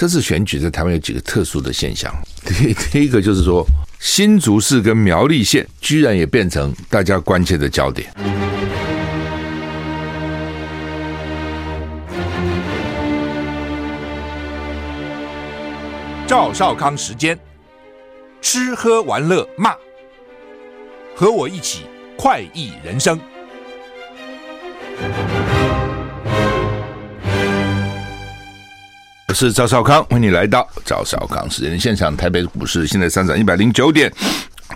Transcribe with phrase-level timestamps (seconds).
[0.00, 2.10] 这次选举在台湾有几个特殊的现象。
[2.42, 3.62] 第第一个就是说，
[3.98, 8.10] 新竹市跟苗栗县居然也变成大家关切的焦点。
[16.26, 17.38] 赵少康时间，
[18.40, 19.74] 吃喝玩乐骂，
[21.14, 21.80] 和我一起
[22.16, 23.20] 快意人生。
[29.30, 32.16] 我是赵少康，欢迎你来到赵少康时间现场。
[32.16, 34.12] 台北股市现在上涨一百零九点。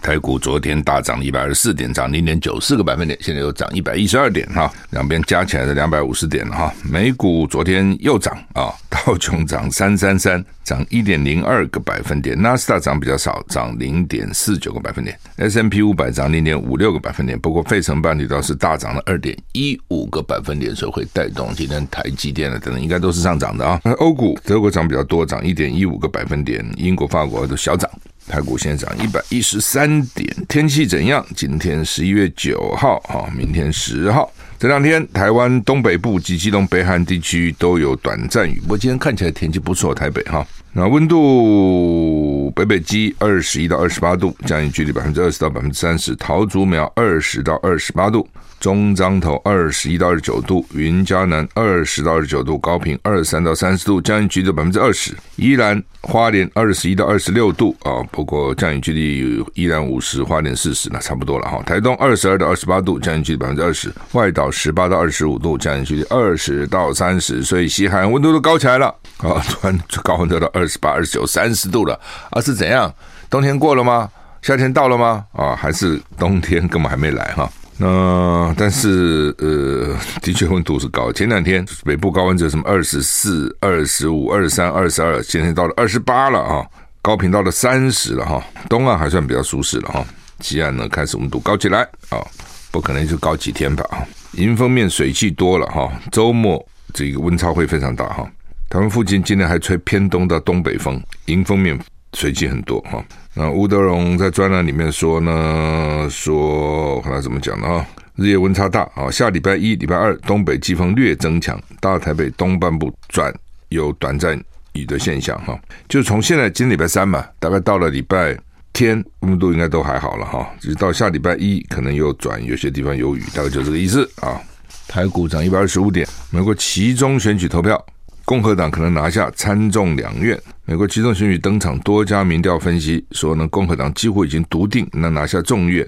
[0.03, 6.73] 台股昨天大涨一百二十四点，涨零点九四个百分点，现在又涨一百一十二点哈，两边加起来的两百五十点哈。
[6.83, 17.39] 美股昨天又涨啊， 道琼涨三三三，涨一点零二个百分点，纳斯达涨比较少，涨零点四九个百分点，S&P 五百涨零点五六个百分点。
[17.39, 23.81] 不过费城半导倒是大涨了二点一五个百分点，所以会带动今天台积电的等等应该都是上涨的啊。
[23.99, 27.91] 欧股德国涨比较多，涨一点一五个百分点，英国、法国都小涨。
[28.35, 31.25] 台股现在涨一百一十三点，天气怎样？
[31.37, 38.59] 今天十一月九号哈，明天十号，这两天台湾东北部及基隆北海岸地区都有短暂雨。
[38.63, 48.29] 不过今天看起来天气不错，台北哈，那温度北北基二十一到二十八度，降雨距离百分之二十到百分之三十，桃竹苗二十到二十八度。
[48.65, 55.15] 中彰投二十一到二十九度，云嘉南二十到二十九度，高屏二十三到三十度，降雨距离百分之二十。
[55.37, 61.63] 宜兰花莲二十一到二十六度啊，不过降雨距离依然五十，花莲四十，那差不多了哈。
[61.67, 63.93] 台东二十二到二十八度，降雨距离百分之二十。
[64.13, 67.45] 外岛十八到二十五度，降雨距离二十到三十。
[67.45, 68.87] 所以西海岸温度都高起来了
[69.19, 72.91] 啊，突然高温得到二十八、二十九、三十度了啊，是怎样？
[73.29, 74.09] 冬天过了吗？
[74.41, 75.23] 夏天到了吗？
[75.35, 77.47] 啊，还是冬天根本还没来哈？
[77.77, 81.13] 那但是呃，的确温度是高。
[81.13, 86.65] 前两天北部高温只有什么二十四、二十五、二十三、二十二，今天到了二十八了啊，
[87.03, 88.43] 高频到了三十了哈。
[88.69, 90.07] 东岸还算比较舒适了哈，
[90.41, 91.81] 西岸呢开始温度高起来
[92.11, 92.25] 啊，
[92.71, 94.07] 不可能就高几天吧啊。
[94.33, 98.25] 迎风面水汽多了哈，周末这个温差会非常大哈。
[98.71, 101.79] 台湾附近今天还吹偏东到东北风，迎风面。
[102.17, 103.05] 水汽很多哈，
[103.37, 107.85] 那吴德荣在专栏里面说呢，说我看他怎么讲的啊，
[108.15, 113.35] 日夜温差大啊，下礼拜一、礼拜二东北季风略增强，大台北东半部转
[113.71, 114.41] 有短暂
[114.75, 115.59] 雨的现象哈，
[115.89, 118.39] 就从现在今天礼拜三嘛，大概到了礼拜
[118.73, 124.41] 天温度应该都还好了哈，直到下礼拜一可能又转有些地方有雨，大概就这个意思啊。
[124.87, 127.85] 台股涨一百二十五点，美国期中选举投票。
[128.25, 130.41] 共和党可能拿下参众两院。
[130.65, 135.87] 美国集中选举登场，多家民调分析说呢，共和党几乎已经笃定能拿下众院，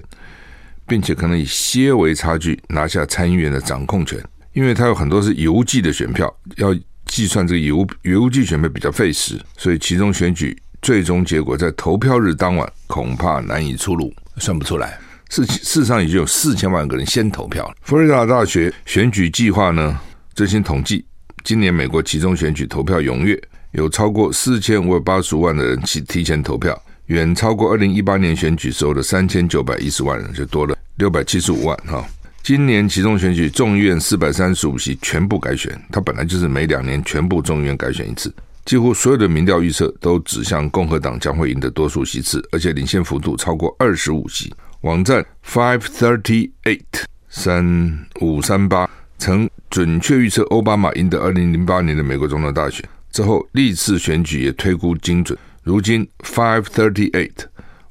[0.85, 4.23] 并且可能以些微差距拿下参议院的掌控权。
[4.53, 6.75] 因为它有很多是邮寄的选票，要
[7.07, 14.99] 计算这个邮邮寄选票比较费时，所以其中选举最终结果在投票日当晚恐怕难以出炉，算不出来。
[15.29, 17.73] 事事实上已经有四千万个人先投票了。
[17.81, 19.99] 佛罗里达大学选举计划呢，
[20.35, 21.03] 最新统计。
[21.47, 23.41] 今年美国集中选举投票踊跃，
[23.71, 32.05] 有超过四千五百八十五万的人提提前投票，远超过二零一八年选举时候的三千九百一十万人，就多了六百七十五万哈。
[32.43, 38.29] 今年集中选举众议院四百三十五席全部改选，它本来就是每两年全部众议院改选一次，
[38.65, 44.53] 几乎所有的民调预测都指向共和党将会赢得多数席次，而且领先幅度超过二十五席。
[44.81, 48.89] 网站 Five Thirty Eight 三五三八。
[49.17, 55.37] 曾准确预测奥巴马赢得二零零八年的美国总统大选之后，历次选举也推估精准。
[55.63, 57.33] 如今 five thirty eight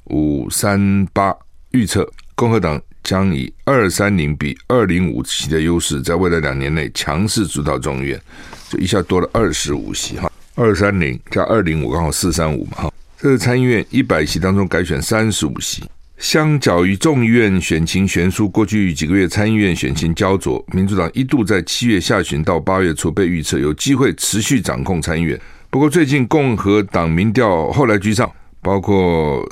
[0.05, 1.35] 五三八
[1.71, 8.21] 预测共和党将以二三零比二零五席的优势，在未来两年内强势主导众议院，
[8.69, 12.93] 就一下多了二十五席哈，二三零加二零五刚好四三五嘛哈。
[13.19, 15.83] 这是参议院一百席当中改选三十五席。
[16.17, 25.39] 相较于众议院选情悬殊，过去几个月参议院选情焦灼，民主党一度在七月下旬到八月初被预测有机会持续掌控参议院。
[25.69, 28.29] 不过最近共和党民调后来居上，
[28.63, 29.47] 包括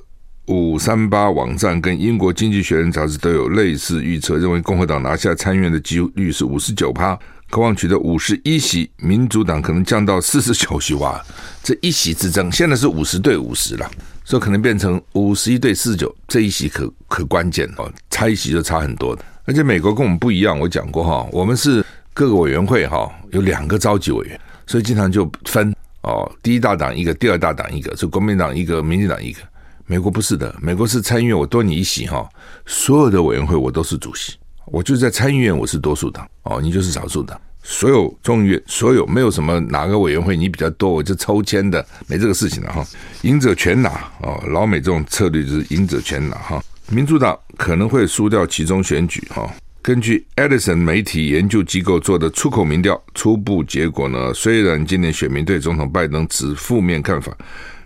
[0.47, 7.17] 五三八网站跟英国经济学人杂志都有类似预测，认为共和党拿下参议院的几率是五十九趴，
[7.49, 10.93] 渴望取得五十一席，民主党可能降到四十九席。
[10.95, 11.23] 哇，
[11.63, 13.89] 这一席之争现在是五十对五十了。
[14.27, 19.23] 所以可能变成五十一对四十九，这一席可可关键哦，差一席就差很多的。
[19.43, 25.71] 而且美国跟我们不一样，我讲过哈，我们是各个委员会哈有两个召集委员，所以经常就分
[26.01, 29.39] 哦，第一大党一个，第二大党一个，是国民党一个，民进党一个。
[29.85, 32.27] 美国不是的，美国是参议院我多你一席哈，
[32.65, 34.33] 所有的委员会我都是主席，
[34.65, 42.85] 我就在参议院我是多数党哦，你就是少数党，所有众议院所有没有什么哪个委员会你比较多，我就抽签的，没这个事情了哈。
[43.21, 43.89] 赢者全拿
[44.21, 46.63] 哦，老美这种策略就是赢者全拿哈。
[46.89, 49.51] 民主党可能会输掉其中选举哈。
[49.81, 57.31] 根据 Edison 媒体研究机构做的出口民调初步结果呢，虽然今年选民对总统拜登持负面看法，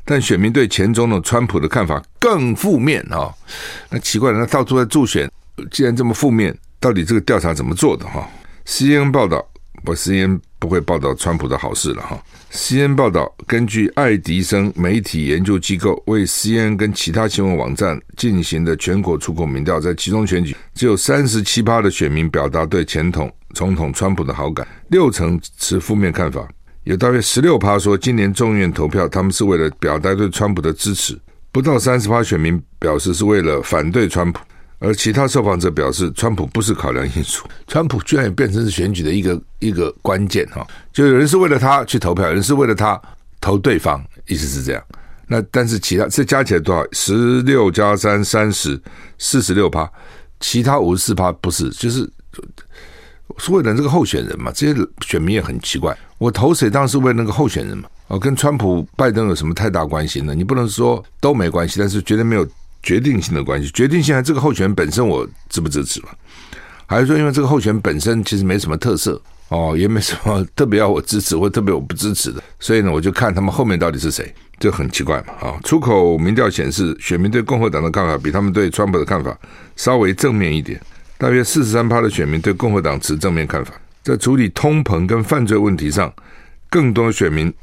[0.05, 3.33] 但选民对前总统川普的看法更负面啊。
[3.89, 5.29] 那奇怪了，那到处在助选，
[5.71, 8.27] 既然这么负面，到底这个调查怎么做的哈
[8.65, 9.45] ？CNN 报道。
[9.85, 12.21] 我 CNN 不会报道川普的好事了哈。
[12.51, 26.45] CNN 报道，根据爱迪生媒体研究机构为 CNN 跟其他新闻网站进行的全国出口民调，在其中选举只有三十七趴的选民表达对前统总统川普的好感，六成持负面看法，
[26.83, 31.17] 有大约十六趴说今年众院投票他们是为了表达对川普的支持，
[31.53, 34.41] 不到三十趴选民表示是为了反对川普。
[34.79, 42.99] 而其他受访者表示，川普不是考量因素，川普居然也变成是选举的一个一个关键哈，就有人是为了他去投票，有人是为了他
[43.41, 44.81] 投对方，意思是这样。
[45.27, 46.83] 那但是其他这加起来多少？
[46.93, 48.81] 十六加三三十，
[49.17, 49.87] 四十六趴，
[50.39, 52.09] 其他五十四趴不是，就是
[53.37, 54.49] 是为了这个候选人嘛？
[54.55, 57.89] 这些选民也很奇怪，我投谁当然是为了那个候选人嘛？
[58.07, 60.33] 哦，跟川普、拜登有什么太大关系呢？
[60.33, 62.47] 你不能说都没关系，但是绝对没有。
[62.81, 66.09] 决定性的关系，决定性还这个候选本身我支不支持嘛？
[66.85, 75.59] 还是说因为这个候选本身其实没什么特色哦，也没什么特别要我支持或特别我不支持的，所以呢，我就看他们后面到底是谁，这很奇怪嘛啊！
[75.63, 79.37] 出口民调显示，选民对共和党的看法比他们对川普的看法
[79.75, 80.81] 稍微正面一点，
[81.17, 83.73] 大约四十三趴的选民对共和党持正面看法，
[84.03, 86.11] 在处理通膨跟犯罪问题上，
[86.69, 87.53] 更多选民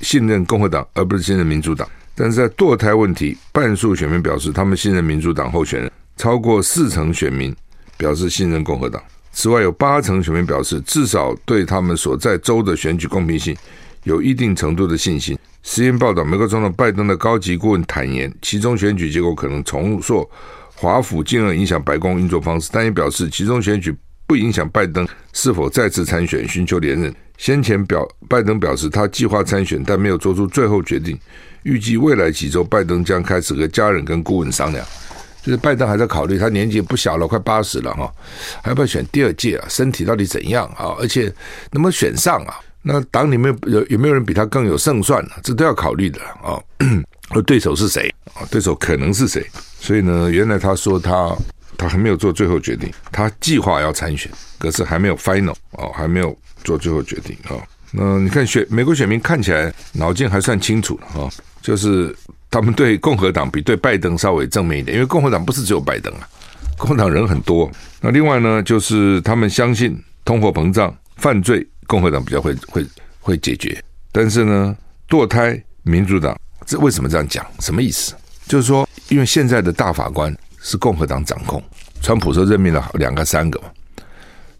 [0.00, 1.88] 信任共和党而不是信任民主党。
[2.20, 7.54] 但是在堕胎问题，半数选民表示他们信任民主党候选人，超过四成选民
[7.96, 9.00] 表示信任共和党。
[9.30, 13.56] 此外，有八成选民表示至少对他们所在州的选举公平性
[14.02, 15.38] 有一定程度的信心。
[15.64, 20.28] CNN 报道，美国总统拜登的高级顾问坦言，其中选举结果可能重塑
[20.74, 23.94] 华府，进而影响白宫运作方式，但也表示其中选举
[24.26, 27.14] 不影响拜登是否再次参选寻求连任。
[27.36, 31.16] 先前表拜登表示他计划参选，但没有做出最后决定。
[31.62, 34.84] 预计未来几周，拜登将开始和家人跟顾问商量。
[35.40, 38.12] 就是拜登还在考虑，他年纪不小了，快八十了哈，
[38.62, 39.66] 还要不要选第二届啊？
[39.68, 40.94] 身体到底怎样啊？
[40.98, 41.22] 而且
[41.70, 42.58] 能不能选上啊？
[42.82, 45.30] 那党里面有有没有人比他更有胜算呢？
[45.42, 46.58] 这都要考虑的啊。
[47.30, 48.44] 而对手是谁啊？
[48.50, 49.46] 对手可能是谁？
[49.80, 51.34] 所以呢，原来他说他
[51.78, 57.56] 他还没有做最后决定，他计划要参选，可是还没有 final 哦，还没有做最后决定啊。
[57.92, 61.28] 嗯你看选美国选民看起来脑筋还算清楚哈。
[61.60, 62.14] 就是
[62.50, 66.26] 他们对共和党比对拜登稍微正面一点，因为共和党不是只有拜登啊，
[66.78, 67.70] 共和党人很多。
[68.00, 72.86] 那另外呢，就是他们相信通货膨胀、犯罪，共和党比较会会
[73.20, 73.82] 会解决。
[74.12, 74.74] 但是呢，
[75.08, 77.44] 堕胎，民主党这为什么这样讲？
[77.58, 78.14] 什么意思？
[78.46, 81.62] 就是说，因为现在的大法官是共和党掌控，
[82.00, 83.66] 川普说任命了两个、三个嘛，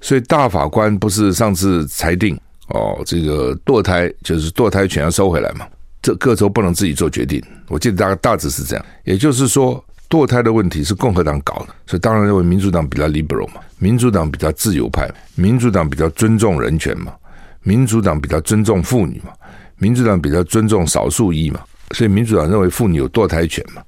[0.00, 5.66] 所以大法官不是上次裁定哦，这个堕胎就是堕胎权要收回来嘛。
[6.00, 8.84] 这各州不能自己做决定，我记得大概大致是这样。
[9.04, 17.12] 也就是说，堕胎的问题是共和党搞的，所以当然认为民主党比较 liberal 嘛，民主党比较自由派，民主党比较尊重人权嘛，
[17.62, 19.32] 民主党比较尊重妇女嘛，
[19.76, 21.60] 民主党比较尊重少数裔嘛，
[21.90, 23.82] 所以民主党认为妇女有堕胎权嘛，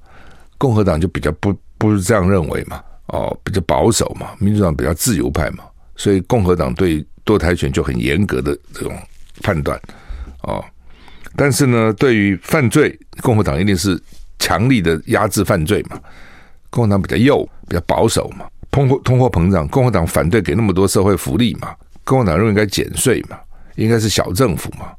[0.58, 5.64] 共和党就比较不不是这样认为嘛，哦，比较保守嘛，民主党比较自由派嘛，
[5.96, 8.96] 所以共和党对堕胎权就很严格的这种
[9.42, 9.80] 判断，
[10.42, 10.64] 哦。
[11.36, 14.00] 但是呢，对于犯罪，共和党一定是
[14.38, 15.98] 强力的压制犯罪嘛。
[16.70, 18.46] 共和党比较右，比较保守嘛。
[18.70, 21.74] 通货通货膨胀，共和党反对给那么多社会福利嘛。
[22.04, 23.38] 共和党认为应该减税嘛，
[23.76, 24.92] 应该是小政府嘛。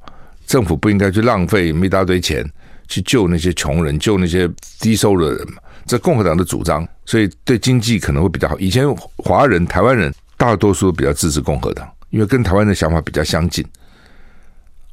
[0.46, 2.46] 政府不应该去浪费一大堆钱
[2.88, 4.50] 去救那些穷人，救那些
[4.80, 5.58] 低收入的人嘛。
[5.86, 8.58] 这共和党的主张，所以对经济可能会比较好。
[8.60, 8.86] 以前
[9.18, 13.66] 华人、台湾人大多数比较支持共和党，因为跟台湾的想法比较相近。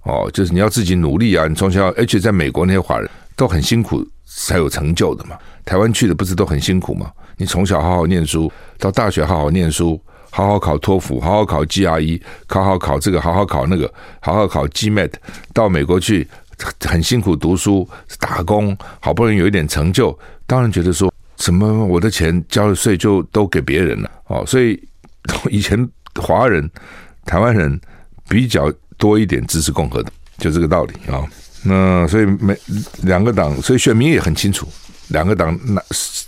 [0.05, 1.47] 哦，就是你要自己努力啊！
[1.47, 5.37] 你从小，而且在美国那些华人都很辛苦才有成就的嘛。
[5.67, 7.13] 台湾去的不是都很辛苦吗？
[7.37, 15.13] 你从小好好念书，到大学好好念书，好好考托福，好好考 GRE，考好考这个，好好考那个，好好考 GMAT，
[15.53, 16.27] 到美国去
[16.81, 17.87] 很辛苦读书
[18.19, 24.43] 打工，好不容易有一点成就，当然觉得说什么我的钱交了税就都给别人了哦。
[24.47, 24.83] 所以
[25.51, 26.69] 以前华人、
[27.29, 27.81] 台湾人
[28.29, 28.73] 比较。
[29.01, 31.23] 多一点支持共和党，就这个道理啊。
[31.63, 32.53] 那所以每
[33.03, 34.67] 两个党，所以选民也很清楚，
[35.11, 35.81] 两个党哪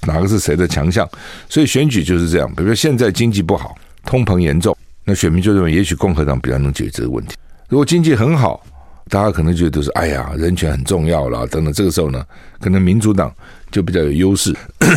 [0.06, 1.04] 哪个是谁的强项。
[1.48, 2.48] 所以选举就是这样。
[2.54, 4.72] 比如说现在经济不好，通膨严重，
[5.04, 7.34] 那选民就认为，也许共和党比较能解决这个问题。
[7.68, 8.64] 如果经济很好，
[9.08, 11.74] 大家可能觉得都是哎呀，人权很重要啦，等等。
[11.74, 12.24] 这个时候呢，
[12.60, 13.34] 可能民主党
[13.72, 14.54] 就比较有优势。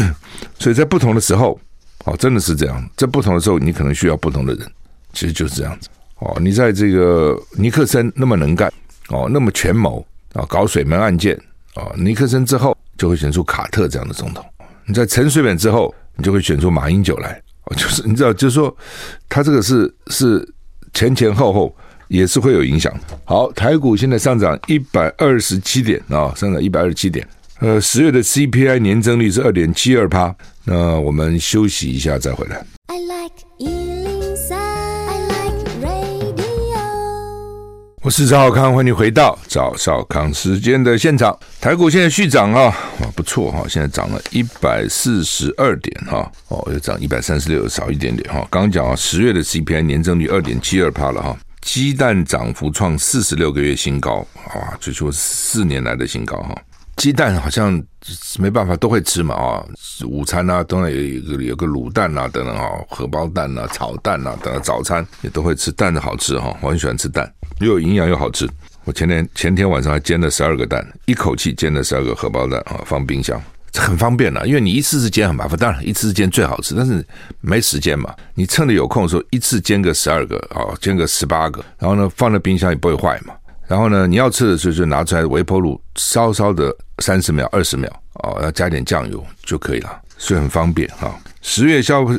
[0.60, 1.60] 所以在不同的时候，
[2.05, 2.88] 哦，真的是这样。
[2.95, 4.72] 在不同的时候，你可能需要不同的人，
[5.13, 5.88] 其实就是这样子。
[6.20, 8.72] 哦，你在这个尼克森那么能干，
[9.10, 11.39] 哦，那么权谋啊，搞水门案件
[11.75, 14.46] 啊，尼克森之后就会选出卡特这样的总统。
[14.86, 17.41] 你在陈水扁之后，你就会选出马英九来。
[17.65, 18.75] 哦，就是你知道，就是说，
[19.29, 20.46] 他这个是是
[20.93, 21.74] 前前后后
[22.10, 22.93] 也是会有影响。
[23.25, 27.27] 好，台股现在上涨一百二十七点啊，上涨一百二十七点。
[27.60, 30.36] 呃，十月的 CPI 年增率是二点七二趴。
[30.65, 32.65] 那我们休息一下再回来。
[38.03, 41.39] 我是赵少康，欢迎回到赵少康时间的现场。
[41.62, 42.65] 台股现在续涨啊，
[43.00, 48.45] 哇，不错哈，现在涨了一百四十二点哈，哦，又涨一百三十六，少一点点哈。
[48.51, 54.15] 刚刚讲啊，十月的 CPI 年增率二点七二趴了哈，鸡蛋涨幅创四十六个月新高，
[54.53, 56.53] 哇，最初四年来的新高哈。
[56.98, 57.81] 鸡蛋好像
[58.38, 59.65] 没办法都会吃嘛啊，
[60.05, 67.33] 午餐啊，当然有有个有个卤蛋啊等等啊，荷包蛋啊、炒蛋啊等等，早餐也都会吃蛋的好吃哈，我很喜欢吃蛋，
[67.63, 68.48] 又有营养又好吃。
[68.86, 73.41] 我前天前天晚上还煎了十二个蛋，一口气煎了十二个荷包蛋啊，放冰箱，
[73.72, 77.05] 这很方便了，因为你一次次煎很麻烦，当然一次次煎最好吃，但是
[77.39, 83.34] 没时间嘛，你趁着有空的时候一次煎个十二个啊，煎个十八个，然后呢放在冰箱也不会坏嘛。
[83.65, 91.17] 然后呢，你要吃的时候就拿出来微波炉稍稍的三十秒、二十秒哦，要加点酱油就可以了，所以很方便哈。
[91.46, 92.18] 十月消味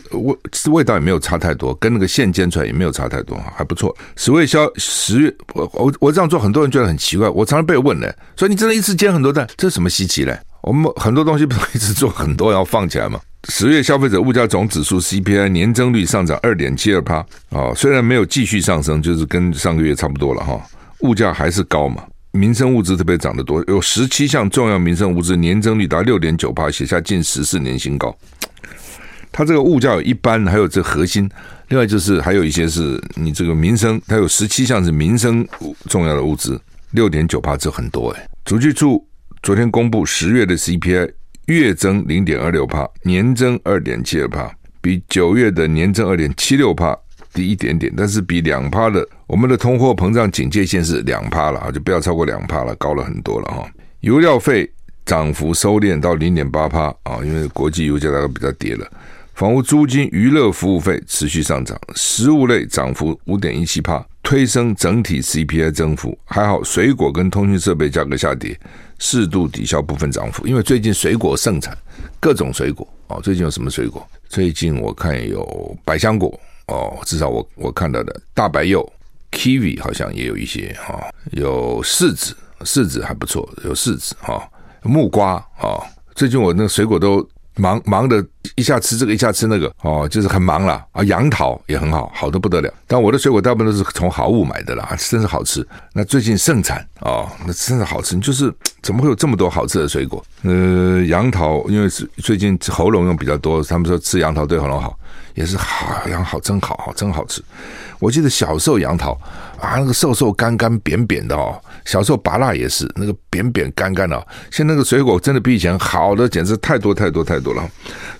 [0.71, 3.97] 味道也没有差太多，跟那个现煎出来也没有差太多，还不错。
[4.16, 10.38] 十月消十月我我我这样做，很多人觉得很奇怪，我常常被问呢，所以你真的一次煎很多蛋，这什么稀奇嘞？
[10.62, 13.19] 我们很多东西不是一直做很多，要放起来吗？
[13.49, 17.16] 十月消费者物价总指数 CPI 年增率上涨二点七二趴
[17.50, 20.61] 啊，虽然没有继续上升，就是跟上个月差不多了哈。
[21.00, 28.14] 物价还是高嘛，民生物资特别涨得多，有十七项重要民生物资年增率达六点九趴，写下近十四年新高。
[29.36, 31.28] 它这个物价有一般，还有这核心，
[31.68, 35.44] 另外就是还有一些是你这个民生，它有十七项是民生
[35.88, 36.60] 重要的物资，
[36.92, 38.28] 六点九趴这很多哎。
[38.44, 39.04] 主计处
[39.42, 41.10] 昨天公布十月的 CPI
[41.46, 46.96] 月增零点二六帕，年增二点七二帕，比九月的年增二点七六帕。
[47.32, 53.68] 低一点点，但是比两帕的我们的通货膨胀警戒线是两帕了啊，就不要超过两帕了，高了很多了哈。
[54.02, 54.70] 油料费
[55.04, 58.88] 涨幅收敛到零点八帕啊，因为国际油价大概比较跌了。
[59.34, 66.16] 房屋租金、娱乐服务费持续上涨，食物类涨幅五点一七趴，推升整体 CPI 增幅。
[66.24, 68.56] 还好，水果跟通讯设备价格下跌，
[69.00, 70.46] 适度抵消部分涨幅。
[70.46, 71.76] 因为最近水果盛产，
[72.20, 73.20] 各种水果哦。
[73.20, 74.06] 最近有什么水果？
[74.28, 76.38] 最近我看有百香果。
[76.68, 78.88] 哦，至少我我看到的大白柚、
[79.32, 84.42] kiwi 好像也有一些哈、哦，有柿子，柿子还不错，有柿子哈、哦，
[84.88, 85.84] 木瓜啊、哦。
[86.14, 88.25] 最近我那个水果都忙忙的，
[88.56, 91.02] 一下吃这个，一下吃那个，哦，就是很忙了啊。
[91.04, 92.73] 杨桃也很好，好的不得了。
[92.87, 95.66] 但我的水果大部分都是从好物买的啦，真是好吃。
[95.92, 98.18] 那最近盛产、哦，那真是好吃。
[98.18, 100.25] 就是 怎么会有这么多好吃的水果？
[100.42, 104.99] 呃，杨桃因为是最近喉咙用比较多，他们说吃杨桃对喉咙好。
[105.34, 107.42] 也是好，杨桃真好，真好吃。
[107.98, 109.12] 我记得小时候杨桃
[109.60, 111.60] 啊，那个瘦瘦干干扁扁的哦。
[111.84, 114.26] 小时候拔辣也是那个扁扁干干的。
[114.50, 117.68] 现在那个水果真的比以前好的简直太多太多太多了。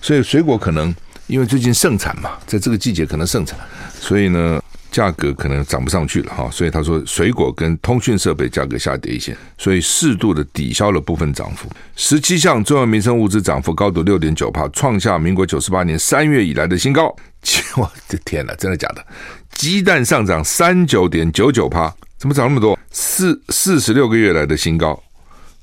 [0.01, 0.93] 所以水果可能
[1.27, 3.57] 因为最近盛产嘛，在这个季节可能盛产，
[3.99, 4.61] 所以呢。
[4.95, 11.69] 价格可能涨不上去了哈，所以他说水果跟通讯设备价格下跌一些，所以适度的抵消了部分涨幅。
[11.97, 17.13] 十七项重要民生物资涨幅高达六点九趴，创下民国九十八年三月以来的新高。
[17.75, 19.05] 我的天哪，真的假的？
[19.51, 22.79] 鸡蛋上涨三九点九九趴，怎么涨那么多？
[22.89, 24.97] 四四十六个月来的新高。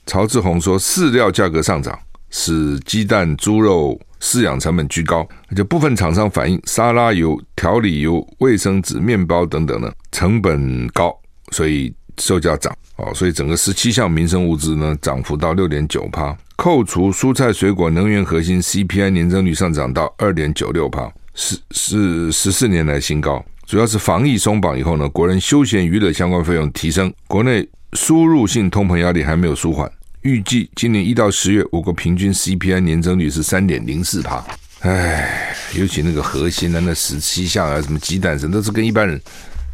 [0.05, 1.99] 曹志宏说，饲料价格上涨
[2.33, 3.97] 使鸡蛋、猪肉。
[4.25, 11.13] 饲养成本居高，而且部分厂商反映沙拉油、调理油、卫生纸、面包等等呢，成本高，
[11.51, 12.73] 所以售价涨。
[12.99, 23.45] 哦，所以整个十七项民生物资呢，涨幅到六点九趴，扣除蔬菜水果、能源核心 CPI 年增率上涨到二点九六趴，是是十四年来新高。
[23.67, 29.91] 主要是防疫松绑以后呢，国人休闲娱乐相关费用提升，国内输入性通膨压力还没有舒缓。
[30.23, 34.45] 预计今年一到十月，我国平均 CPI 年增率是三点零四帕。
[34.81, 39.21] 唉，尤其那个核心的那十七项啊，什么鸡蛋什么，都是跟一般人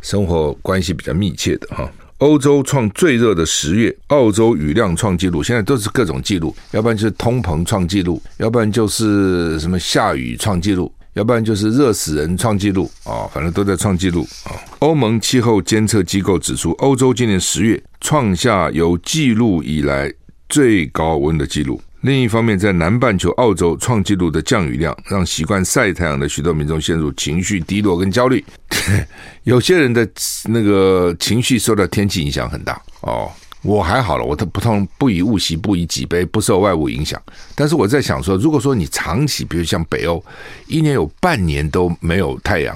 [0.00, 1.90] 生活关系比较密切的哈。
[2.18, 14.56] 欧洲创最热的十月，澳洲雨量创纪录，现在都是各种纪录，要不然就是通膨创纪录，要不然就是什么下雨创纪录，要不然就是热死人创纪录啊，反正都在创纪录啊。
[14.78, 20.10] 欧盟气候监测机构指出，欧洲今年十月创下有记录以来
[20.48, 21.80] 最高温的记录。
[22.02, 28.44] 另一方面，在南半球澳洲创纪录的降雨量，让习惯晒太阳的许多民众陷入情绪低落跟焦虑。
[29.42, 30.08] 有些人的
[30.44, 33.30] 那个情绪受到天气影响很大哦。
[33.62, 37.20] 我还好了，我都不痛不以物喜，不以己悲，不受外物影响。
[37.56, 40.24] 但是我在想说，如果说你长期，比如像北欧，
[40.68, 42.74] 一年有半年都没有太阳，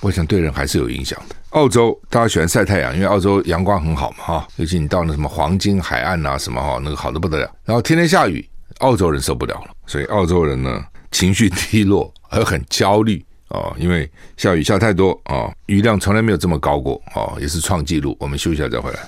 [0.00, 1.36] 我想对人还是有影响的。
[1.54, 7.50] 澳洲大家喜欢晒太阳，因为澳洲阳光很好嘛，哈，尤其你到那什么黄金海岸啊，什么哈，那个好的不得了。
[7.64, 8.48] 然后天天下雨。
[8.80, 18.16] 澳洲人受不了了，所以澳洲人呢情绪低落，而很焦虑哦，因为下雨下太多啊，雨量从来没有这么高过哦，也是创纪录。
[18.18, 18.98] 我们休息一下再回来。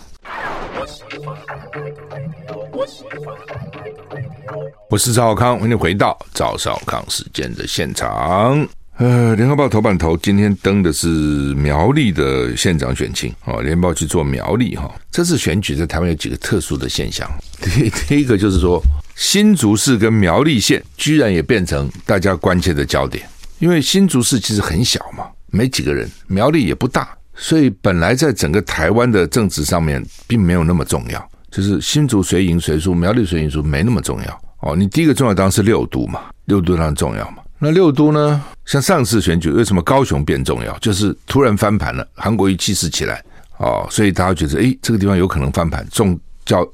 [4.88, 8.66] 我是赵少康，欢迎回到赵少康时间的现场。
[8.98, 11.08] 呃，联合报头版头今天登的是
[11.54, 17.30] 苗栗的县长选情哦，联报去做苗栗哈，这次选举在台湾有几个特殊的现象。
[17.60, 18.82] 第第一个就是说，
[19.14, 34.74] 新竹市跟苗栗县居然也变成大家关切的焦点，因为新竹市其实很小嘛，没几个人，苗栗也不大，所以本来在整个台湾的政治上面并没有那么重要，就是新竹谁赢谁输，苗栗谁赢输没那么重要哦。
[34.74, 37.42] 你第一个重要当然是六都嘛，六都当然重要嘛。
[37.58, 38.42] 那六都呢？
[38.64, 40.76] 像上次选举，为什么高雄变重要？
[40.78, 43.22] 就是突然翻盘了，韩国瑜气势起来
[43.58, 46.66] 哦，所以大家觉得，诶，这个地方有可能翻盘，重焦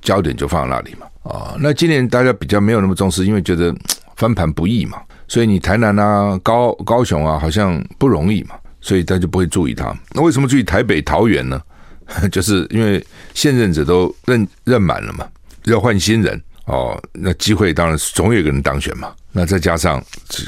[0.00, 1.06] 焦点就放在那里嘛。
[1.30, 3.74] 啊，那今年大家比较没有那么重视，因为觉得
[4.16, 4.98] 翻盘不易嘛，
[5.28, 9.94] 所以你台南啊、高高雄啊，好像不容易嘛，所以大家就不会注意它。
[10.12, 11.60] 那为什么注意台北、桃园呢？
[12.30, 15.26] 就是因为现任者都任任满了嘛，
[15.64, 16.38] 要换新人
[16.72, 19.14] 哦，那机会当然总有一个人当选嘛。
[19.30, 20.02] 那再加上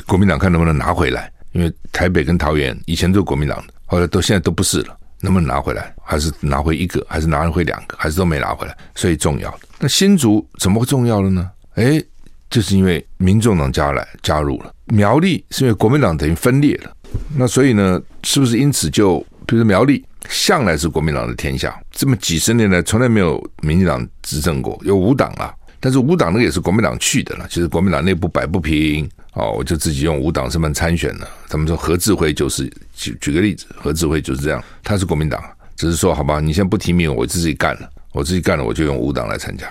[0.06, 5.94] 国民党看能不能拿回来，因为台北跟桃园以前都是国民党的，后来都现在都不是了，能不能拿回来？
[6.02, 7.04] 还是拿回一个？
[7.10, 7.94] 还是拿回两个？
[7.98, 8.74] 还是都没拿回来？
[8.94, 9.54] 所以重要。
[9.78, 11.50] 那新竹怎么会重要了呢？
[11.74, 12.02] 哎，
[12.48, 16.90] 就是因为民众党加来加入了苗栗，是因为国民党等于分裂了。
[17.36, 25.54] 那所以呢，是不是因此就比如说苗栗向来是国民党的天下，这么几十年来从来没有民进党执政过，有五党啊。
[25.84, 31.28] 但是无党那个也是国民党去的了，其实国民党内部摆不平哦，我就自己用无党身份参选了。
[31.46, 35.44] 他们说何志辉就是举举个例子，何志辉就是这样，他是国民党，
[35.76, 39.66] 只是说好吧，你现在不提名我自己干了，我自己干了，我就用无党来参加。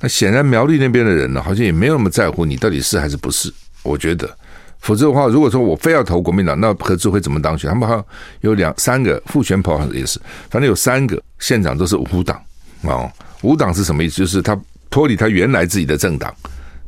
[0.00, 3.52] 那显然苗栗那边的人呢，好像也没有那么在乎你到底是还是不是。
[3.82, 4.26] 我觉得，
[4.78, 7.68] 否则的话，如果说我非要投国民党，那何志辉怎么当选？
[7.68, 8.04] 他们好像
[8.40, 12.42] 有两三个复选跑也是，反正有三个县长都是无党
[12.84, 13.12] 哦。
[13.42, 14.16] 无党是什么意思？
[14.16, 14.58] 就是他。
[14.90, 16.34] 脱离他原来自己的政党，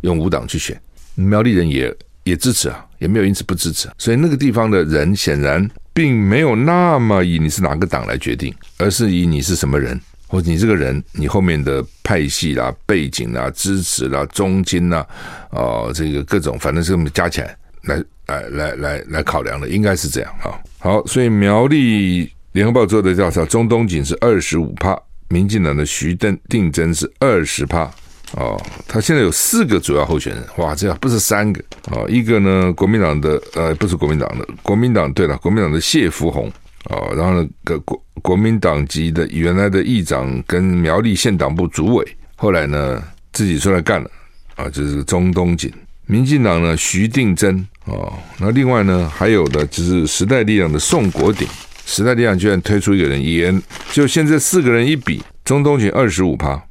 [0.01, 0.81] 用无党去选，
[1.15, 3.89] 苗栗人也也支持啊，也没有因此不支持。
[3.99, 15.07] 所以那个地方的人显然并没有那么以你是哪个党来决定，而是以你是什么人，或者你这个人你后面的派系啦、背景啦、支持啦、中金啦，
[15.51, 20.59] 哦，这个各种反正是这么加起来来来来来来考量的，应该是这样啊。
[20.79, 24.99] 好，所以苗栗联合报做的调查，中东锦是二十五趴。
[25.31, 27.91] 民进党的徐邓定真是二十趴。
[28.35, 31.61] 哦，他现在有四个主要候选人，哇，这样不是三个。
[31.91, 36.49] 哦，一个呢，国民党的呃，不是国民党的，国民党对了，国民党的谢福弘
[36.91, 44.09] 哦，然后呢，个国国民党籍的原来的议长跟苗栗县党部主委，后来呢自己出来干了。
[44.55, 45.73] 啊，就是中东锦，
[46.07, 47.67] 民进党呢徐定真。
[47.87, 51.49] 哦，那另外呢还有的就是时代力量的宋国鼎。
[51.91, 56.63] 时代力量居然推出一个人，伊恩就现在四个人一比，钟东锦二十五趴，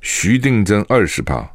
[0.00, 1.46] 徐定珍二十趴，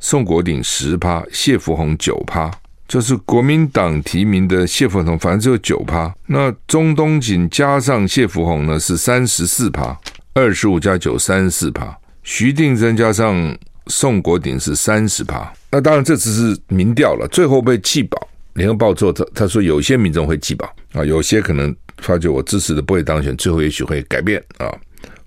[0.00, 2.50] 宋国鼎十趴，谢福弘九趴，
[2.88, 6.10] 就是国民党提名的谢福弘，反正只有九趴。
[6.26, 9.94] 那钟东锦加上谢福弘呢是三十四趴，
[10.32, 13.54] 二十五加九三十四趴，徐定珍加上
[13.88, 15.52] 宋国鼎是三十趴。
[15.70, 18.26] 那当然这只是民调了，最后被弃保。
[18.54, 21.76] 联合报做他他说有些民众会弃保啊，有些可能。
[21.98, 24.72] 发觉我支持的不会当选，最后也许会改变啊，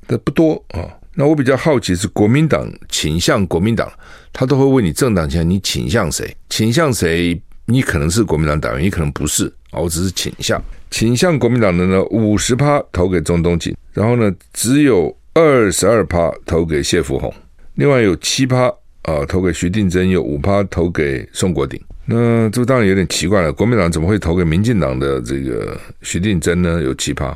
[0.07, 0.87] 但不多啊。
[1.13, 3.91] 那我比较好奇是国民党倾向国民党，
[4.31, 6.35] 他都会问你政党前你倾向谁？
[6.49, 7.39] 倾向谁？
[7.65, 9.79] 你可能是国民党党员，你可能不是啊。
[9.79, 17.33] 我只是倾向倾向国民党的呢，五十趴投给钟东锦，然后呢只有二十二趴投给谢福红，
[17.75, 18.67] 另外有七趴
[19.03, 21.79] 啊投给徐定珍，有五趴投给宋国鼎。
[22.05, 26.81] 那这当然有点奇怪了，国民党怎么会投给民进党的这个徐定珍呢？
[26.81, 27.33] 有奇葩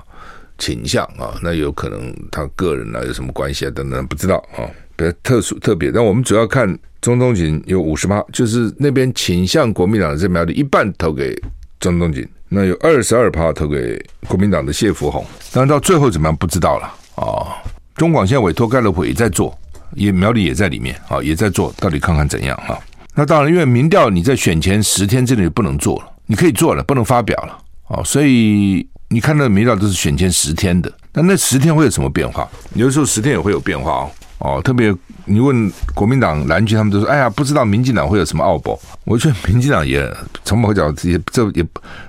[0.58, 5.92] 倾向啊，那有可能他个人啊有什么关系啊等等，不知道啊，比较特殊特别。
[5.92, 6.68] 但我们主要看
[7.00, 11.40] 中东锦有五十趴，就是那边倾向国民党的这苗栗一半投给
[11.80, 15.24] 中东锦，那有二十二趴投给国民党的谢福洪，
[15.54, 17.62] 当然到最后怎么样不知道了啊、
[17.96, 19.58] 中广现在委托盖洛普也在做，
[19.94, 22.78] 也苗栗也在里面啊、也在做，到底看看怎样哈、
[23.16, 32.48] 那当然，因为民调你在选前十天之内不能做了，你可以做了，不能发表了、哦，所以你看那个民调都是选前十天的，那那十天会有什么变化？
[32.74, 34.12] 有的时候十天也会有变化哦。
[34.40, 41.64] 哦，特别你问国民党蓝军，他们都说：“哎呀，不知道民进党会有什么奥博。”我觉得民进党也从某个角度也这也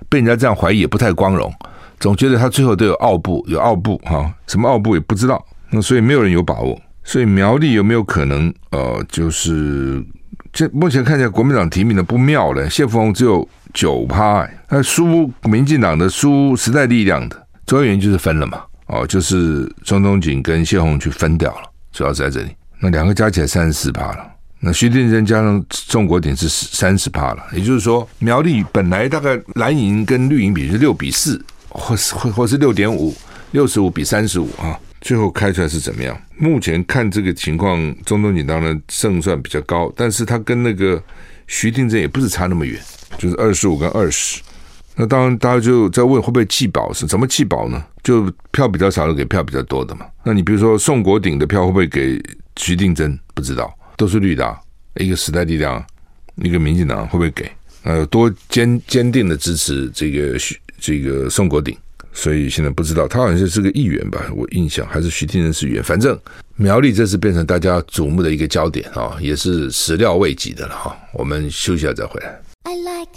[0.09, 1.51] 被人家这样怀疑，也不太光荣。
[2.01, 5.43] 总觉得他最后都有奥布，有奥布哈，什么奥布也不知道。
[5.71, 6.77] 那所以没有人有把握。
[7.05, 8.53] 所以苗栗有没有可能？
[8.71, 10.05] 呃，就是
[10.57, 12.71] 这目前看起来国民党提名的不妙了。
[12.71, 18.63] 谢福弘只有九趴，哎，那输民进党的输时代力量的，主要原因就是分了嘛。
[18.87, 21.71] 哦，就是钟东锦跟谢鸿去分掉了。
[21.93, 24.27] 主要是在这里，那两个加起来三十四趴了。
[24.59, 27.45] 那徐定祯加上宋国鼎是三十趴了。
[27.53, 31.39] 也就是说，苗栗本来大概蓝营跟绿营比是六比四，
[31.69, 33.15] 或是或或是六点五，
[33.51, 34.81] 六十五比三十五啊。
[35.07, 36.21] 最后开出来是怎么样？
[36.37, 41.01] 目前看这个情况，中东锦当然胜算比较高，但是他跟那个
[41.47, 42.77] 徐定祯也不是差那么远，
[43.17, 44.43] 就是二十五跟二十。
[44.97, 46.93] 那当然，大家就在问会不会弃保？
[46.93, 47.85] 是怎么弃保呢？
[48.03, 50.05] 就票比较少的给票比较多的嘛。
[50.25, 52.21] 那你比如说宋国鼎的票会不会给
[52.57, 53.17] 徐定祯？
[53.33, 54.59] 不知道，都是绿的，
[54.97, 55.85] 一个时代力量，
[56.37, 57.49] 一个民进党会不会给？
[57.85, 61.77] 呃，多坚坚定的支持这个徐这个宋国鼎，
[62.17, 64.27] 所以现在不知道他好像是个议员吧？
[64.35, 65.83] 我印象还是徐天仁是议员。
[65.85, 66.19] 反正
[66.57, 70.97] 苗栗这次变成大家瞩目的一个焦点啊，也是始料未及的了哈。
[71.13, 72.41] 我们休息一下再回来。
[72.63, 73.11] I like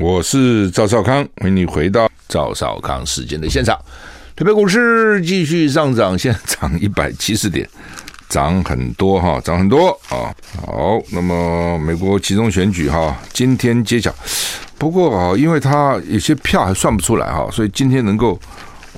[0.00, 3.78] 我是赵少康，欢迎你回到赵少康时间的现场。
[4.34, 7.68] 台北股市继续上涨，现在涨一百七十点，
[8.32, 10.32] 涨很多哈，涨很多啊。
[10.66, 14.10] 好，那么美国集中选举哈，今天揭晓。
[14.78, 18.40] 不过啊，因为它有些票还算不出来哈，所以今天能够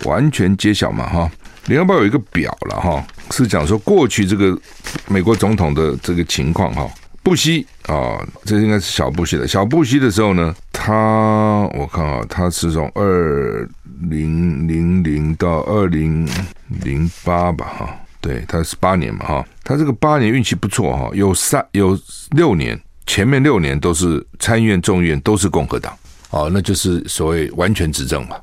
[0.04, 1.28] 完全揭晓嘛哈。
[1.66, 4.56] 联合报有一个表了哈，是讲说过去这个
[5.08, 6.88] 美国总统的这个情况哈。
[7.24, 9.48] 布希啊，这应该是小布希的。
[9.48, 13.68] 小布希的时候呢，他我看啊，他是从二
[14.02, 16.28] 零零零到二零
[16.84, 21.98] 零八吧，哈，对，他是八年嘛，哈，他这个八年运气不错哈，有三有
[22.30, 25.94] 六年，前面六年都是参议院、众院都是共和党，
[26.30, 28.36] 哦，那就是所谓完全执政嘛，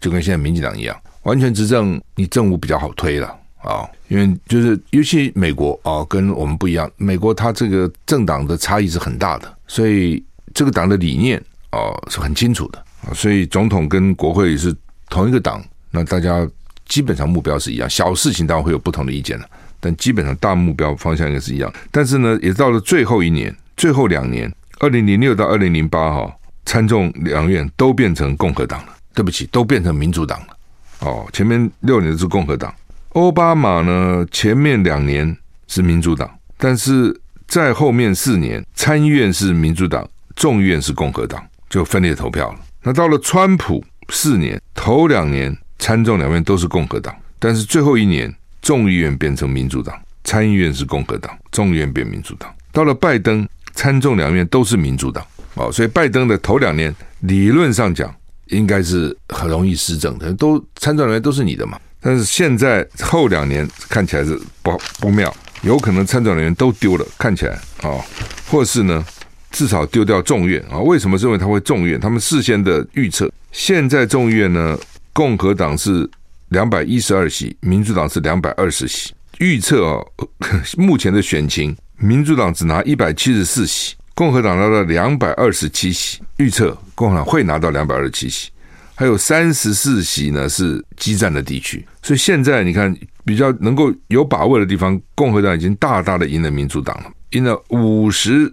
[0.00, 3.32] 就跟现在民进党一样，完全执政，你政务比较好推了。
[3.60, 6.90] 啊、因为就是尤其美国啊、跟我们不一样。
[6.96, 10.24] 美国它这个政党的差异是很大的，所以
[10.54, 11.38] 这个党的理念
[11.70, 13.12] 啊、是很清楚的啊。
[13.12, 14.74] 所以总统跟国会是
[15.10, 16.48] 同一个党，那大家
[16.88, 17.88] 基本上目标是一样。
[17.88, 19.44] 小事情当然会有不同的意见了，
[19.78, 21.72] 但基本上大目标方向应该是一样。
[21.90, 26.32] 但是呢，也到了最后一年，最后两年，二零零六到二零零八哈，
[26.64, 28.94] 参众两院都变成共和党了。
[29.14, 30.56] 对不起，都变成民主党了。
[31.00, 32.72] 哦，前面六年是共和党。
[33.14, 42.60] 奥巴马呢，前面两年是民主党，但是在后面四年，参议院是民主党，众议院是共和党，就分裂投票了。
[42.84, 52.52] 那到了川普四年，头两年参众两院都是共和党，但是最后一年，众议院变成民主党，参议院是共和党，众议院变民主党。
[52.72, 58.14] 到了拜登，参众两院都是民主党，哦，所以拜登的头两年理论上讲
[58.46, 61.78] 应该是很容易施政的，都参众两院都是你的嘛。
[62.00, 68.04] 但是现在后两年看起来是不不妙，有可能参众两院都丢了，看起来啊、哦，
[68.48, 69.04] 或是呢，
[69.50, 70.78] 至少丢掉众院啊？
[70.78, 71.98] 为什么认为他会众院？
[71.98, 74.78] 他们事先的预测，现在众院呢，
[75.18, 76.08] 共和党是
[76.50, 79.12] 两百一十二席，民主党是两百二十席。
[79.38, 79.98] 预测啊，
[80.78, 86.20] 目前的选情，民主党只拿一百七十四席，共和党拿到两百二十七席。
[86.36, 88.48] 预测共和党会拿到两百二十七席。
[88.94, 98.52] 还有三十四席呢，是激战的地区，所以现在你看比较能够有把握的地方，共和党已经大大的赢了民主党了，赢了五十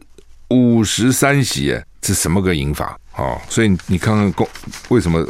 [0.49, 3.37] 五十三席，哎，这什么个赢法啊？
[3.49, 4.49] 所以你看看共
[4.89, 5.23] 为什么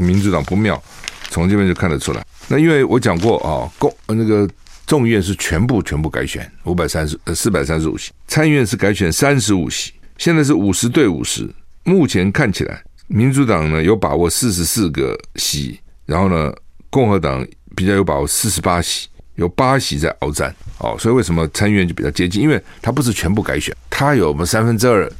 [0.00, 0.82] 民主党不妙，
[1.30, 2.24] 从这边就看得出来。
[2.48, 4.48] 那因为我讲过啊，共那个
[4.86, 11.48] 众议院是全部全部改选五百三十呃四百三十五席，参议院是改选三十五席，现在是五十对五十，
[11.84, 12.82] 目前看起来。
[13.06, 16.52] 民主党呢有把握四十四个席，然后呢，
[16.90, 20.96] 共和党比较有把握四十八席，有八席在鏖战哦。
[20.96, 22.40] 所以为什么参议院就比较接近？
[22.40, 25.10] 因为它不是全部改选，它有我们三分之二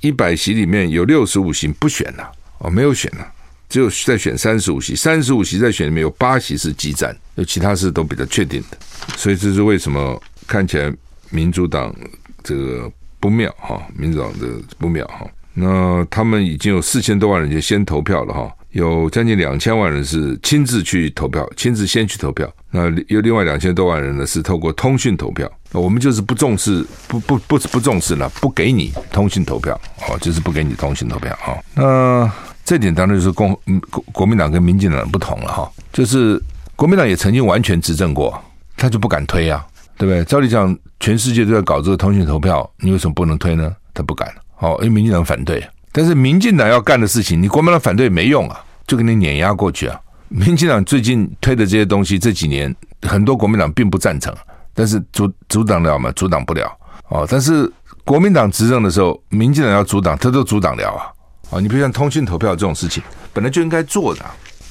[0.00, 3.26] 一百席里面有六十五席不选了哦，没有选了，
[3.68, 8.78] 只有在选三十五席，三十五席在选里面有八席是激战，有其他是都比较确定的。
[9.16, 10.92] 所以这是为什么看起来
[11.30, 11.94] 民主党
[12.42, 12.90] 这个。
[13.18, 14.46] 不妙哈，民主党的
[14.78, 15.26] 不妙哈。
[15.54, 22.48] 那他们已经有四千多万人就先投票了哈，有将近两千万人是亲自去投票，亲自先去投票。
[22.70, 25.50] 那有另外两千多万人呢是透过通讯投票。
[25.72, 29.74] 那我们就是不重视，不不不不重视了，不给你通讯投票
[30.08, 31.56] 哦，就是不给你通讯投票啊。
[31.74, 32.32] 那
[32.66, 33.56] 这点当然就是共
[33.88, 36.42] 国国民党跟民进党不同了哈，就是
[36.74, 38.36] 国民党也曾经完全执政过，
[38.76, 39.64] 他就不敢推啊，
[39.96, 40.24] 对不对？
[40.24, 43.72] 照理讲，全世界都在搞这个通讯投票，你为什么不能推呢？
[43.94, 44.28] 他不敢。
[44.58, 50.00] 哦，因为民进党反对，但是民进党要干的事情，你国民党反对没用啊，就给你碾压过去啊。
[50.28, 54.34] 民进党最近推的这些东西，这几年很多国民党并不赞成，
[54.74, 56.10] 但是阻阻挡了吗？
[56.16, 56.68] 阻挡不了
[57.10, 57.24] 哦。
[57.30, 57.70] 但是
[58.04, 61.06] 国民党执政的时候，民进党要阻挡，他都阻挡了啊。
[61.50, 64.24] 啊，你比如像通讯投票这种事情，本来就应该做的，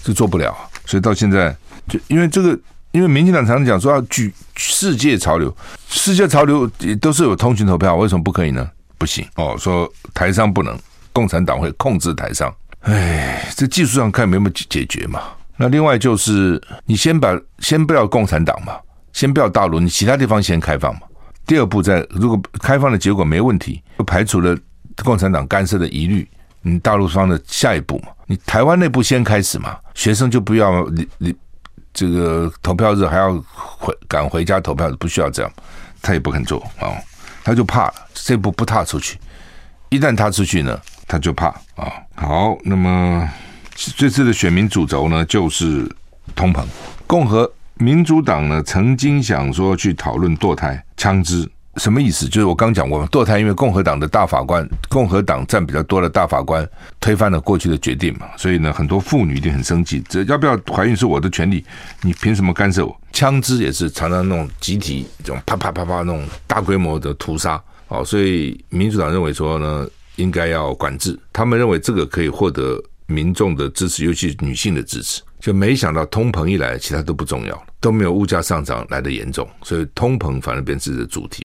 [0.04, 0.56] 是做不了。
[0.86, 1.56] 所以到现在，
[1.88, 2.58] 就因为这个，
[2.92, 5.56] 因为民进党常常讲说要举世界潮流，
[5.88, 8.70] 世界潮流也都是有通讯投票，为什么不可以呢？
[8.98, 10.78] 不行哦，说台商不能，
[11.12, 12.54] 共产党会控制台商。
[12.82, 15.22] 哎，这技术上看有没有解决嘛？
[15.58, 18.74] 那另外就是你先把先不要共产党嘛，
[19.12, 21.02] 先不要大陆，你其他地方先开放嘛。
[21.48, 24.58] 第二步在如果开放的结果没问题，就排除了
[25.04, 26.28] 共产党干涉的疑虑，
[26.68, 31.36] 你大陆方的下一步嘛，你台湾内部先开始嘛，学生就不要你你
[31.94, 35.52] 这个投票日还要回赶回家投票，不需要这样，
[36.02, 36.90] 他也不肯做啊。
[36.90, 36.96] 哦
[37.44, 39.20] 他就怕，这步不踏出去，
[39.90, 41.94] 一旦踏出去呢，他就怕啊。
[42.16, 43.30] 好，那么
[43.76, 45.88] 这次的选民主轴呢，就是
[46.36, 46.66] 通膨。
[47.06, 52.28] 共和民主党呢，曾经想说去讨论堕胎枪支，什么意思？
[52.28, 56.68] 就是我刚讲过，堕胎因为共和党的大法官，共和党占比较多的大法官
[57.00, 60.02] 推翻了过去的决定嘛，所以呢，很多妇女一定很生气。
[60.08, 61.66] 这要不要怀孕是我的权利，
[62.02, 62.96] 你凭什么干涉我？
[63.12, 71.18] 枪支也是常常那种集体这种啪啪啪啪那种大规模的屠杀，哦，所以民主党认为说呢，应该要管制。
[71.34, 75.22] 他们认为这个可以获得民众的支持，尤其女性的支持。
[75.42, 81.45] 就没想到通膨一来，其他都不重要，都没有物价上涨来得严重，所以通膨反而变成主题。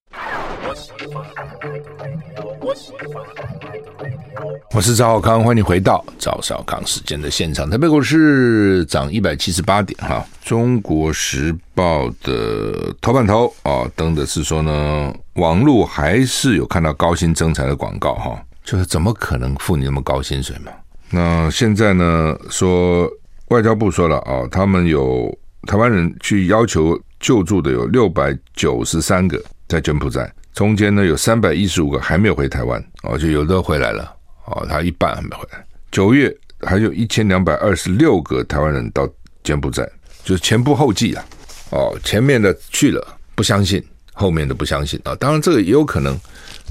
[4.73, 7.69] 我是赵少康，欢迎回到赵少康时间的现场。
[7.69, 10.25] 台北股市涨一百七十八点哈。
[10.43, 20.71] 中国时报的头版头啊，登的是说呢，网络还是有看到高薪征才的广告哈，就是怎么可能付你那么高薪水嘛？
[21.09, 23.09] 那现在呢，说
[23.49, 25.35] 外交部说了啊，他们有
[25.67, 34.15] 台湾人去要求救助的有六百九十三个在柬埔寨，中间呢有三百一十五个还没有回台湾哦，就有的回来了。
[34.45, 35.65] 哦，他一半还没回来。
[35.91, 39.09] 九月还有一千两百二十六个台湾人到
[39.43, 39.87] 柬埔寨，
[40.23, 41.23] 就是前仆后继啊。
[41.71, 43.81] 哦，前面的去了不相信，
[44.13, 45.15] 后面的不相信啊。
[45.15, 46.13] 当然这个也有可能，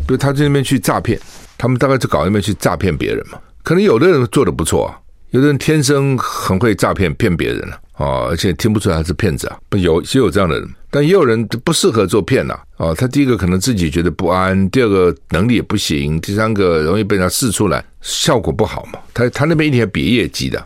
[0.06, 1.18] 比如他在那边去诈骗，
[1.56, 3.40] 他们大概就搞那边去诈骗别人嘛。
[3.62, 4.98] 可能有的人做的不错啊，
[5.30, 7.80] 有的人天生很会诈骗骗别人啊。
[8.00, 12.58] 哦，而且听不出来他是骗子啊，不有也有这样的人，但也有人不适合做骗呐。
[12.78, 18.98] 哦，他第一个可能自己觉得不安，第二个能力也不行，第三个容易被他试出来，效果不好嘛。
[19.12, 20.58] 他他那边一定要比业绩的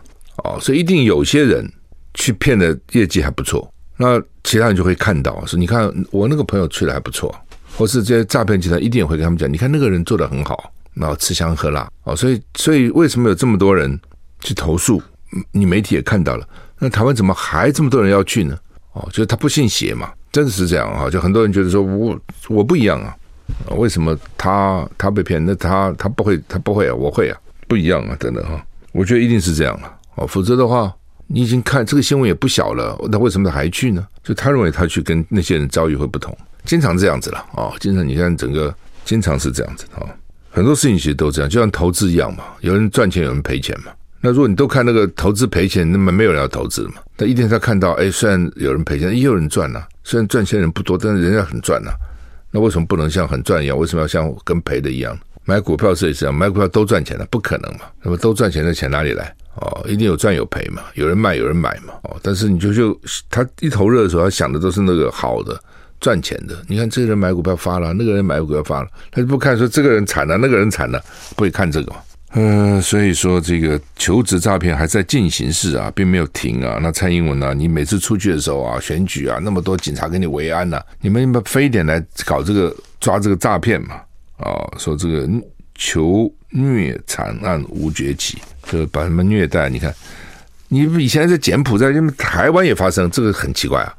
[0.45, 1.69] 哦，所以一定有些人
[2.13, 7.35] 去骗的业绩还不错，那其他人就会看到说，你看我那个朋友去的还不错，
[7.75, 13.99] 或是这些诈骗集团一定也会跟他们讲，你看那个人做的很好，然后吃香喝辣哦，所以所以为什么有这么多人
[14.39, 15.03] 去投诉？
[15.51, 16.47] 你媒体也看到了。
[16.79, 18.57] 那台湾怎么还这么多人要去呢？
[18.93, 21.09] 哦，就是他不信邪嘛，真的是这样啊。
[21.09, 23.15] 就很多人觉得说我我不一样啊，
[23.75, 25.43] 为什么他他被骗？
[25.45, 28.65] 那他他不会，他不会啊，我会啊，不一样啊，等等哈。
[28.93, 30.93] 我觉得一定是这样了哦，否则的话，
[31.27, 34.07] 你已经看这个新闻也不小了，那为什么他还去呢？
[34.23, 40.07] 就他认为他去跟那些人遭遇会不同，经常这样子了哦，经常你看整个经常是这样子啊，
[40.49, 43.91] 很多事情其实都这样，就像投资一样嘛，有人赚钱，有人赔钱嘛。
[44.25, 46.95] 那如果你都看那个投资赔钱，那么没有人要投资嘛？
[47.15, 51.91] 他一定他看到，哎，虽然有人赔钱，也有人赚呐、虽然赚钱人不多，但是人家很赚呐、
[52.49, 53.77] 那为什么不能像很赚一样？
[53.77, 55.15] 为什么要像跟赔的一样？
[55.43, 57.81] 买股票是也是这样，买股票都赚钱了，不可能嘛？
[58.01, 59.31] 那么都赚钱的钱哪里来？
[59.57, 60.81] 哦，一定有赚有赔嘛？
[60.95, 61.93] 有人卖有人买嘛？
[62.05, 65.55] 哦，但是你就就他一头热的时候，他想的都是那个好的
[66.01, 66.55] 赚钱的。
[66.67, 70.99] 你看这个人买股票发了，那个人买股票发了，他就不看说这个人惨了，那个人惨了，
[71.35, 71.97] 不会看这个嘛？
[72.37, 76.77] 嗯，所以说这个求职诈骗还在进行式啊，并没有停啊。
[76.81, 77.53] 那蔡英文呢、啊？
[77.53, 83.95] 你每次出去的时候啊，选举啊，那么多警察给你维安呐、你们非得来搞这个抓这个诈骗嘛？
[84.37, 85.25] 啊，说这个
[85.75, 88.37] 求虐惨案无绝期，
[88.69, 89.69] 就把他们虐待。
[89.69, 89.95] 你看，
[90.67, 93.93] 你以前在柬埔寨，因为台湾也发生，这个很奇怪啊。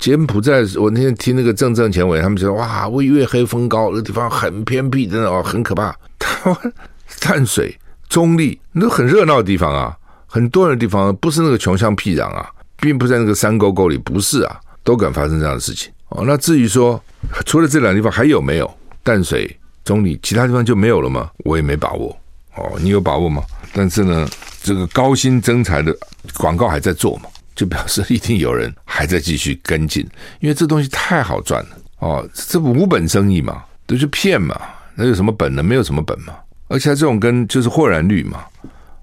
[0.00, 5.94] 柬埔寨，我那天听那个正正前委，他们说哇，为月黑风高，那地方很偏僻，真的哦，很可怕。
[6.18, 6.72] 台湾
[7.20, 7.76] 淡水、
[8.08, 12.48] 中立，那很热闹的地方啊，很多人的地方，不是那个穷乡僻壤啊，
[12.80, 16.24] 并不在那个山沟沟里，不是啊，都敢发生这样的事情哦。
[16.26, 17.02] 那至于说，
[17.44, 21.30] 除了这两个地方还有没有淡水、中立，其他地方就没有了吗？
[21.38, 22.16] 我也没把握
[22.56, 23.42] 哦，你有把握吗？
[23.72, 24.26] 但是呢，
[24.62, 25.94] 这个高薪征财的
[26.38, 27.24] 广告还在做嘛？
[27.54, 30.06] 就表示一定有人还在继续跟进，
[30.38, 34.56] 因为这东西太好赚了哦，这无本生意嘛，都是骗嘛，
[34.94, 35.60] 那有什么本呢？
[35.60, 36.34] 没有什么本嘛，
[36.68, 38.44] 而且这种跟就是获然率嘛，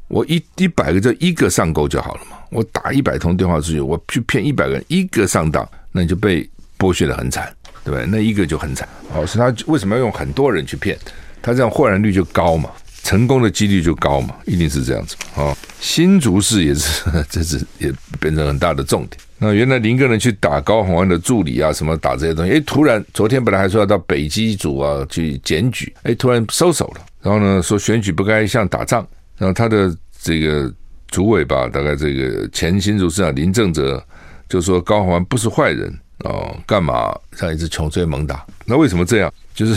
[0.08, 8.06] 我一一百个就一个上钩就好了嘛，我打一百通电话出去，我去骗一百个人，一个上当，那你就被剥削的很惨，对不对？
[8.06, 10.98] 那一个就很惨哦，所以他为什么要用很多人去骗？
[11.42, 12.70] 他这样获然率就高嘛。
[13.04, 15.56] 成功的几率就高嘛，一定是这样子啊。
[15.80, 19.22] 新竹市也是， 这是也变成很大的重点。
[19.38, 27.02] 那原来林耕仁去打高虹安的助理啊，什么打这些东西，哎，突然昨天本来还说要到北基组啊去检举，哎，突然收手了。
[27.26, 29.06] 然后呢，说选举不该像打仗。
[29.38, 30.72] 然后他的这个
[31.08, 34.02] 主委吧，大概这个前新竹市长林正哲
[34.48, 38.46] 就说高虹安不是坏人哦，干嘛像一直穷追猛打？
[38.66, 39.34] 那为什么这样？
[39.56, 39.76] 就是。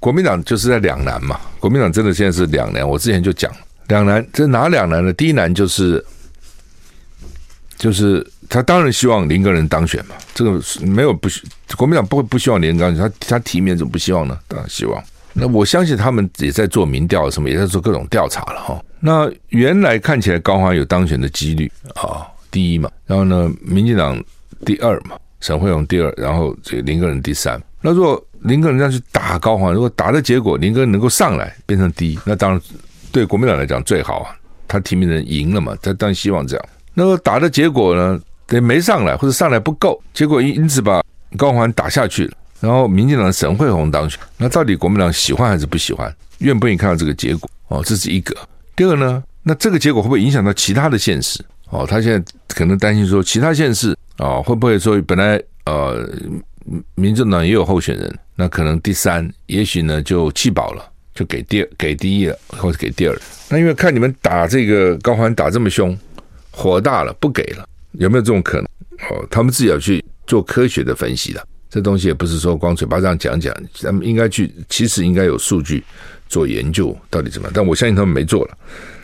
[0.00, 2.86] 国民党就是在两难嘛，国民党真的现在是两难。
[2.86, 3.50] 我之前就讲
[3.88, 5.10] 两难，这哪两难呢？
[5.14, 6.04] 第一难就是，
[7.78, 11.26] 就是他当然希望林耕仁当选嘛，这个没有不，
[11.74, 14.38] 国民党不会不希望林耕仁当选，他他提名怎么不希望呢？
[14.46, 15.02] 当然希望。
[15.34, 18.82] 那我相信他们也在做民调，什么也在做各种调查了哈。
[19.00, 24.22] 那原来看起来高虹安有当选的几率啊，第一嘛，然后呢，民进党
[24.64, 27.60] 第二嘛，沈慧虹第二，然后这个林耕仁第三。
[27.80, 32.60] 那如果林耕仁要去打高虹安，如果打的结果林耕仁能够上来变成第一，那当然
[33.10, 34.36] 对国民党来讲最好啊，
[34.68, 36.64] 他提名人赢了嘛，他当然希望这样。
[36.94, 41.02] 那个打的结果呢，得没上来或者上来不够，结果因因此把
[41.36, 42.32] 高虹安打下去了，
[42.64, 46.10] 然后民进党的沈慧虹当选，那到底国民党喜欢还是不喜欢？
[46.38, 47.50] 愿不愿意看到这个结果？
[47.68, 48.34] 哦，这是一个。
[48.74, 51.44] 第二个呢，那这个结果会不会影响到其他的县市？
[51.68, 56.08] 哦，他现在可能担心说其他县市啊，会不会说本来呃。
[56.94, 60.82] 民进党也有候选人，那可能第三，也许呢就弃保了，
[61.14, 63.14] 就给第二，给第一了，或者给第二。
[63.50, 65.94] 那因为看你们打这个高虹安打这么凶，
[66.50, 68.64] 火大了，不给了，有没有这种可能？
[69.10, 75.82] 哦，他们自己要去做科学的分析的，这东西也不是说光嘴巴这样讲讲，他们应该去，其实应该有数据
[76.28, 77.52] 做研究，到底怎么样？
[77.52, 78.56] 但我相信他们没做了，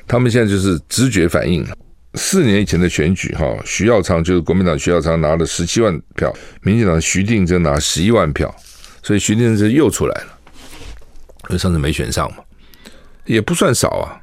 [0.06, 1.66] 他们现在就是直觉反应。
[2.14, 8.54] 四年以前的选举，哈，徐耀昌就是国民党徐耀昌拿了十七万票，民进党徐定祯拿十一万票，
[9.02, 10.38] 所以徐定祯又出来了，
[11.48, 12.44] 因为上次没选上嘛，
[13.24, 14.14] 也不算少啊，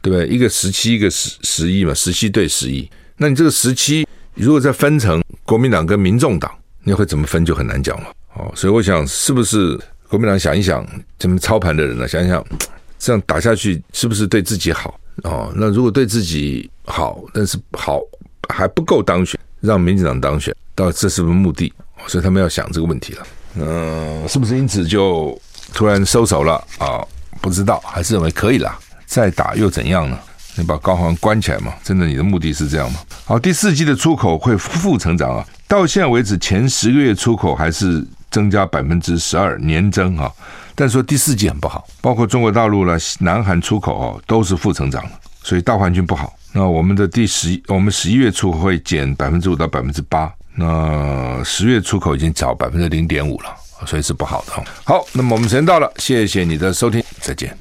[0.00, 0.28] 对不对？
[0.28, 6.52] 一个十七，一个十十一嘛，十七对十一，那你这个十七，如果再分成国民党跟民众党，
[6.88, 8.06] 你会怎么分就很难讲了。
[8.32, 10.86] 哦，所以我想，是不是国民党想一想，
[11.18, 12.08] 怎么操盘的人呢？
[12.08, 12.42] 想一想，
[12.98, 14.98] 这样打下去是不是对自己好？
[15.24, 18.00] 哦，那如果对自己好，但是好
[18.48, 21.70] 还不够当选，让民进党当选，到底这是不是目的？
[22.06, 23.26] 所以他们要想这个问题了。
[23.56, 25.38] 嗯，是不是因此就
[25.74, 27.04] 突然收手了啊？
[27.42, 30.18] 不知道，还是认为可以啦，再打又怎样呢？
[30.56, 31.74] 你把高虹安关起来嘛？
[31.84, 33.00] 真的，你的目的是这样吗？
[33.26, 40.32] 好，第四季的出口会负成长啊，到现在为止前十个月出口还是增加百分之十二年增啊。
[40.74, 45.10] 但说第四季很不好，包括中国大陆了、南韩出口哦，都是负增长的，
[45.42, 46.32] 所以大环境不好。
[46.52, 53.50] 那我们的第十，我们十一月出口会减百分之五到百分之八，那十月出口已经涨百分之零点五了，
[53.86, 54.52] 所以是不好的。
[54.84, 57.58] 好，那么我们时间到了，谢谢你的收听，再见。